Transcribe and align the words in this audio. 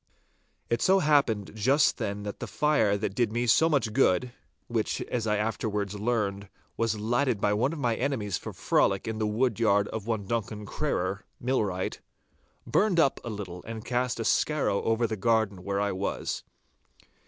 It 0.67 0.81
so 0.81 0.97
happened 0.97 1.51
just 1.53 1.99
then 1.99 2.23
that 2.23 2.39
the 2.39 2.47
fire 2.47 2.97
that 2.97 3.13
did 3.13 3.31
me 3.31 3.45
so 3.45 3.69
much 3.69 3.93
good—which, 3.93 5.01
as 5.01 5.27
I 5.27 5.37
afterwards 5.37 5.93
learned, 5.93 6.49
was 6.75 6.99
lighted 6.99 7.39
by 7.39 7.53
one 7.53 7.71
of 7.71 7.77
my 7.77 7.95
enemies 7.95 8.35
for 8.35 8.51
frolic 8.51 9.07
in 9.07 9.19
the 9.19 9.27
wood 9.27 9.59
yard 9.59 9.87
of 9.89 10.07
one 10.07 10.25
Duncan 10.25 10.65
Crerar, 10.65 11.23
millwright—burned 11.39 12.99
up 12.99 13.19
a 13.23 13.29
little 13.29 13.63
and 13.67 13.85
cast 13.85 14.19
a 14.19 14.25
skarrow 14.25 14.81
over 14.81 15.05
the 15.05 15.15
garden 15.17 15.63
where 15.63 15.79
I 15.79 15.91
was. 15.91 16.41